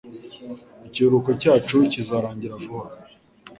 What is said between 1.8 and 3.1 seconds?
kizarangira vuba.